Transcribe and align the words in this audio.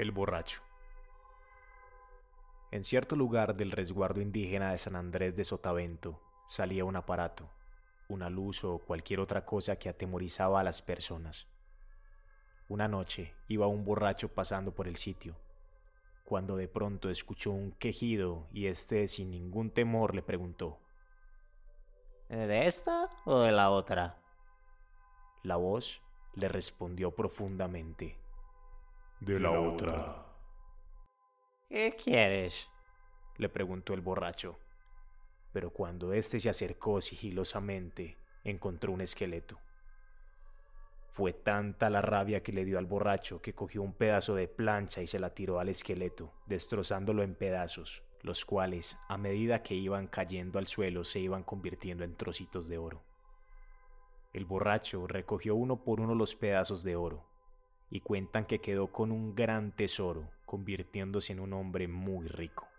El 0.00 0.12
borracho. 0.12 0.62
En 2.70 2.84
cierto 2.84 3.16
lugar 3.16 3.54
del 3.54 3.70
resguardo 3.70 4.22
indígena 4.22 4.72
de 4.72 4.78
San 4.78 4.96
Andrés 4.96 5.36
de 5.36 5.44
Sotavento 5.44 6.22
salía 6.46 6.86
un 6.86 6.96
aparato, 6.96 7.50
una 8.08 8.30
luz 8.30 8.64
o 8.64 8.78
cualquier 8.78 9.20
otra 9.20 9.44
cosa 9.44 9.76
que 9.76 9.90
atemorizaba 9.90 10.58
a 10.58 10.64
las 10.64 10.80
personas. 10.80 11.48
Una 12.66 12.88
noche 12.88 13.34
iba 13.46 13.66
un 13.66 13.84
borracho 13.84 14.32
pasando 14.32 14.74
por 14.74 14.88
el 14.88 14.96
sitio, 14.96 15.36
cuando 16.24 16.56
de 16.56 16.66
pronto 16.66 17.10
escuchó 17.10 17.50
un 17.50 17.72
quejido 17.72 18.48
y 18.54 18.68
éste 18.68 19.06
sin 19.06 19.30
ningún 19.30 19.70
temor 19.70 20.14
le 20.14 20.22
preguntó 20.22 20.80
¿De 22.30 22.66
esta 22.66 23.10
o 23.26 23.40
de 23.40 23.52
la 23.52 23.68
otra? 23.68 24.16
La 25.42 25.56
voz 25.56 26.00
le 26.32 26.48
respondió 26.48 27.14
profundamente 27.14 28.18
de 29.20 29.38
la 29.38 29.50
otra. 29.50 30.26
¿Qué 31.68 31.94
quieres? 32.02 32.68
le 33.36 33.48
preguntó 33.48 33.94
el 33.94 34.00
borracho. 34.00 34.58
Pero 35.52 35.70
cuando 35.70 36.12
éste 36.12 36.40
se 36.40 36.48
acercó 36.48 37.00
sigilosamente, 37.00 38.16
encontró 38.44 38.92
un 38.92 39.02
esqueleto. 39.02 39.58
Fue 41.10 41.32
tanta 41.32 41.90
la 41.90 42.00
rabia 42.00 42.42
que 42.42 42.52
le 42.52 42.64
dio 42.64 42.78
al 42.78 42.86
borracho 42.86 43.42
que 43.42 43.54
cogió 43.54 43.82
un 43.82 43.92
pedazo 43.92 44.34
de 44.34 44.48
plancha 44.48 45.02
y 45.02 45.06
se 45.06 45.18
la 45.18 45.34
tiró 45.34 45.58
al 45.58 45.68
esqueleto, 45.68 46.32
destrozándolo 46.46 47.22
en 47.22 47.34
pedazos, 47.34 48.02
los 48.22 48.44
cuales, 48.44 48.96
a 49.08 49.18
medida 49.18 49.62
que 49.62 49.74
iban 49.74 50.06
cayendo 50.06 50.58
al 50.58 50.66
suelo, 50.66 51.04
se 51.04 51.18
iban 51.18 51.42
convirtiendo 51.42 52.04
en 52.04 52.16
trocitos 52.16 52.68
de 52.68 52.78
oro. 52.78 53.02
El 54.32 54.44
borracho 54.44 55.06
recogió 55.06 55.56
uno 55.56 55.82
por 55.82 56.00
uno 56.00 56.14
los 56.14 56.36
pedazos 56.36 56.84
de 56.84 56.94
oro, 56.96 57.29
y 57.90 58.00
cuentan 58.00 58.46
que 58.46 58.60
quedó 58.60 58.86
con 58.86 59.10
un 59.10 59.34
gran 59.34 59.72
tesoro, 59.72 60.30
convirtiéndose 60.46 61.32
en 61.32 61.40
un 61.40 61.52
hombre 61.52 61.88
muy 61.88 62.28
rico. 62.28 62.69